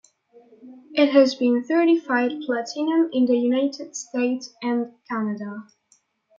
[0.95, 5.67] It has been certified platinum in the United States and Canada.